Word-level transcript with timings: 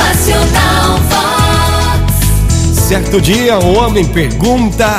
Motivacional 0.00 0.98
Vox. 1.10 2.78
Certo 2.88 3.20
dia, 3.20 3.58
um 3.58 3.78
homem 3.78 4.04
pergunta 4.06 4.98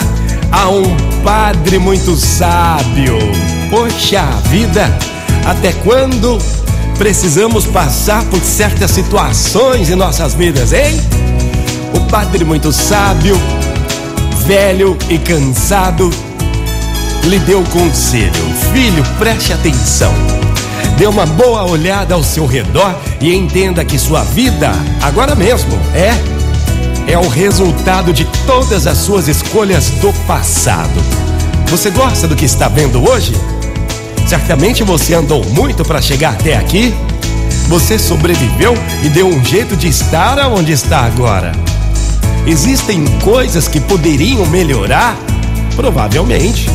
a 0.52 0.70
um 0.70 0.96
padre 1.24 1.80
muito 1.80 2.16
sábio: 2.16 3.18
Poxa 3.70 4.24
vida, 4.50 4.96
até 5.46 5.74
quando 5.84 6.38
precisamos 6.98 7.66
passar 7.66 8.24
por 8.26 8.40
certas 8.42 8.92
situações 8.92 9.90
em 9.90 9.96
nossas 9.96 10.36
vidas, 10.36 10.72
hein? 10.72 11.02
O 11.96 12.02
padre 12.02 12.46
muito 12.46 12.72
sábio, 12.72 13.36
velho 14.46 14.96
e 15.10 15.18
cansado, 15.18 16.12
lhe 17.24 17.40
deu 17.40 17.64
conselho: 17.64 18.54
Filho, 18.72 19.04
preste 19.18 19.52
atenção. 19.52 20.14
Dê 21.02 21.08
uma 21.08 21.26
boa 21.26 21.64
olhada 21.64 22.14
ao 22.14 22.24
seu 22.24 22.46
redor 22.46 22.96
e 23.20 23.34
entenda 23.34 23.84
que 23.84 23.98
sua 23.98 24.24
vida, 24.24 24.72
agora 25.02 25.34
mesmo, 25.34 25.72
é 25.96 26.14
é 27.12 27.18
o 27.18 27.28
resultado 27.28 28.14
de 28.14 28.24
todas 28.46 28.86
as 28.86 29.00
suas 29.00 29.28
escolhas 29.28 29.90
do 30.00 30.14
passado. 30.28 30.94
Você 31.72 31.90
gosta 31.90 32.28
do 32.28 32.36
que 32.36 32.46
está 32.46 32.68
vendo 32.68 33.04
hoje? 33.04 33.34
Certamente 34.28 34.84
você 34.84 35.16
andou 35.16 35.44
muito 35.46 35.84
para 35.84 36.00
chegar 36.00 36.34
até 36.34 36.56
aqui. 36.56 36.94
Você 37.68 37.98
sobreviveu 37.98 38.76
e 39.04 39.10
deu 39.10 39.28
um 39.28 39.44
jeito 39.44 39.76
de 39.76 39.88
estar 39.88 40.38
onde 40.50 40.72
está 40.72 41.00
agora. 41.00 41.52
Existem 42.46 43.04
coisas 43.24 43.68
que 43.68 43.80
poderiam 43.80 44.46
melhorar? 44.46 45.18
Provavelmente. 45.76 46.70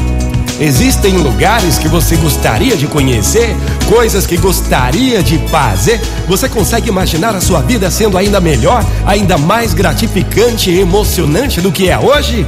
Existem 0.59 1.19
lugares 1.19 1.78
que 1.78 1.87
você 1.87 2.16
gostaria 2.16 2.77
de 2.77 2.87
conhecer, 2.87 3.55
coisas 3.87 4.27
que 4.27 4.38
gostaria 4.38 5.23
de 5.23 5.38
fazer. 5.48 6.01
Você 6.27 6.48
consegue 6.48 6.88
imaginar 6.88 7.34
a 7.34 7.41
sua 7.41 7.60
vida 7.60 7.91
sendo 7.91 8.16
ainda 8.16 8.41
melhor, 8.41 8.84
ainda 9.05 9.37
mais 9.37 9.74
gratificante 9.74 10.71
e 10.71 10.80
emocionante 10.80 11.60
do 11.60 11.71
que 11.71 11.90
é 11.90 11.98
hoje? 11.98 12.46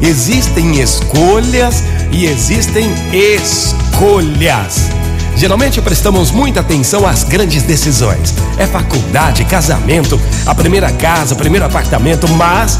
Existem 0.00 0.80
escolhas 0.80 1.82
e 2.12 2.26
existem 2.26 2.88
escolhas. 3.12 4.88
Geralmente 5.34 5.80
prestamos 5.80 6.30
muita 6.30 6.60
atenção 6.60 7.06
às 7.06 7.24
grandes 7.24 7.62
decisões. 7.62 8.34
É 8.56 8.66
faculdade, 8.66 9.44
casamento, 9.44 10.20
a 10.46 10.54
primeira 10.54 10.90
casa, 10.92 11.34
o 11.34 11.36
primeiro 11.36 11.66
apartamento, 11.66 12.28
mas 12.28 12.78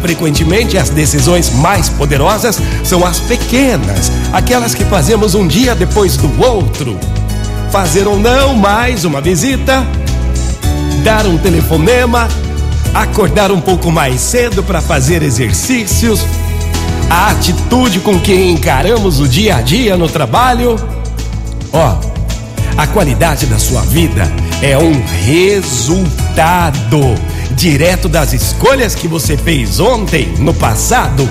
frequentemente 0.00 0.78
as 0.78 0.90
decisões 0.90 1.50
mais 1.50 1.88
poderosas 1.88 2.60
são 2.84 3.04
as 3.04 3.20
pequenas, 3.20 4.10
aquelas 4.32 4.74
que 4.74 4.84
fazemos 4.84 5.34
um 5.34 5.46
dia 5.46 5.74
depois 5.74 6.16
do 6.16 6.42
outro. 6.42 6.98
Fazer 7.70 8.06
ou 8.06 8.18
não 8.18 8.54
mais 8.54 9.04
uma 9.04 9.20
visita, 9.20 9.86
dar 11.02 11.26
um 11.26 11.36
telefonema, 11.38 12.28
acordar 12.94 13.52
um 13.52 13.60
pouco 13.60 13.90
mais 13.90 14.20
cedo 14.20 14.62
para 14.62 14.80
fazer 14.80 15.22
exercícios, 15.22 16.24
a 17.10 17.30
atitude 17.30 18.00
com 18.00 18.18
que 18.18 18.34
encaramos 18.34 19.20
o 19.20 19.28
dia 19.28 19.56
a 19.56 19.62
dia 19.62 19.96
no 19.96 20.08
trabalho. 20.08 20.76
Ó, 21.72 21.96
a 22.76 22.86
qualidade 22.86 23.46
da 23.46 23.58
sua 23.58 23.82
vida 23.82 24.30
é 24.62 24.76
um 24.78 25.02
resultado 25.26 27.00
direto 27.58 28.08
das 28.08 28.32
escolhas 28.32 28.94
que 28.94 29.08
você 29.08 29.36
fez 29.36 29.80
ontem, 29.80 30.32
no 30.38 30.54
passado. 30.54 31.28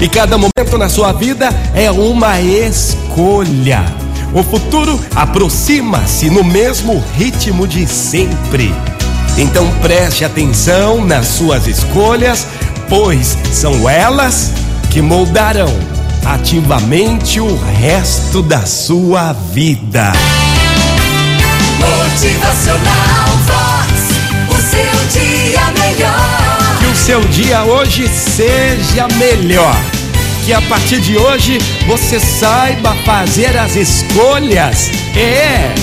E 0.00 0.08
cada 0.08 0.38
momento 0.38 0.78
na 0.78 0.88
sua 0.88 1.12
vida 1.12 1.48
é 1.74 1.90
uma 1.90 2.40
escolha. 2.40 3.84
O 4.32 4.44
futuro 4.44 4.98
aproxima-se 5.16 6.30
no 6.30 6.44
mesmo 6.44 7.02
ritmo 7.16 7.66
de 7.66 7.88
sempre. 7.88 8.72
Então 9.36 9.68
preste 9.82 10.24
atenção 10.24 11.04
nas 11.04 11.26
suas 11.26 11.66
escolhas, 11.66 12.46
pois 12.88 13.36
são 13.52 13.90
elas 13.90 14.52
que 14.90 15.02
moldarão 15.02 15.74
ativamente 16.24 17.40
o 17.40 17.58
resto 17.80 18.42
da 18.42 18.64
sua 18.64 19.32
vida. 19.32 20.12
Motivacional 21.80 22.91
seu 27.12 27.20
dia 27.24 27.62
hoje 27.64 28.08
seja 28.08 29.06
melhor. 29.18 29.76
Que 30.46 30.52
a 30.54 30.62
partir 30.62 30.98
de 30.98 31.14
hoje 31.18 31.58
você 31.86 32.18
saiba 32.18 32.94
fazer 33.04 33.54
as 33.54 33.76
escolhas. 33.76 34.90
É. 35.14 35.74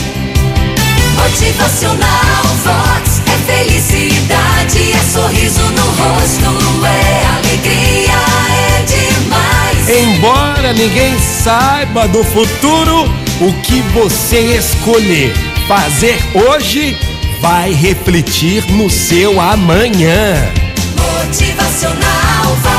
Motivacional 1.21 2.43
Vox. 2.63 3.21
É 3.27 3.53
felicidade, 3.53 4.91
é 4.91 5.03
sorriso 5.03 5.61
no 5.61 5.83
rosto, 6.01 6.83
é 6.83 7.25
alegria, 7.37 8.19
é 8.49 8.83
demais. 8.87 9.87
Embora 9.87 10.73
ninguém 10.73 11.15
saiba 11.19 12.07
do 12.07 12.23
futuro, 12.23 13.03
o 13.39 13.53
que 13.61 13.81
você 13.93 14.57
escolher 14.57 15.31
fazer 15.67 16.17
hoje 16.33 16.97
vai 17.39 17.71
refletir 17.71 18.65
no 18.71 18.89
seu 18.89 19.39
amanhã. 19.39 20.58
Motivacional. 20.99 22.78